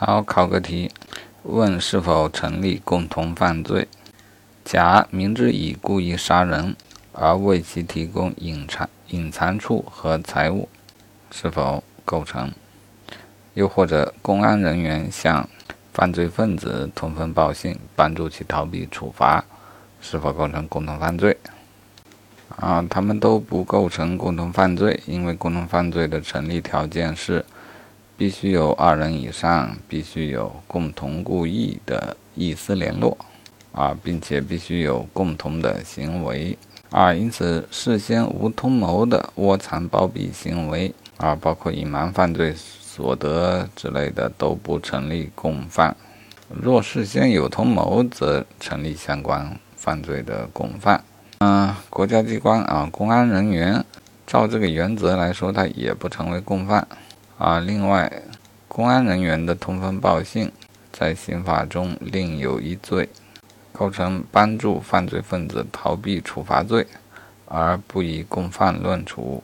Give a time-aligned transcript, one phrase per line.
[0.00, 0.92] 好，考个题，
[1.42, 3.88] 问是否成立共同犯罪？
[4.64, 6.76] 甲明知乙故意杀人，
[7.12, 10.68] 而为其提供隐藏隐藏处和财物，
[11.32, 12.52] 是否构成？
[13.54, 15.48] 又或者，公安人员向
[15.92, 19.44] 犯罪分子通风报信，帮助其逃避处罚，
[20.00, 21.36] 是否构成共同犯罪？
[22.50, 27.44] 啊，他们都不构成共同犯罪，因为共同犯罪的成立条件是。
[28.18, 33.16] 必须有二人以上，必须有共同故意的意思联络，
[33.70, 36.58] 啊，并且必须有共同的行为，
[36.90, 45.96] 啊，因此事先无通谋的窝藏包庇行为，啊，包括隐瞒犯罪所得之类的都不成立共犯。
[46.48, 51.04] 若事先有通谋，则成立相关犯罪的共犯。
[51.38, 53.84] 嗯，国家机关啊，公安人员，
[54.26, 56.84] 照这个原则来说，他也不成为共犯。
[57.38, 58.10] 啊，另外，
[58.66, 60.50] 公安人员的通风报信，
[60.92, 63.08] 在刑法中另有一罪，
[63.72, 66.84] 构成帮助犯罪分子逃避处罚罪，
[67.46, 69.40] 而不以共犯论处。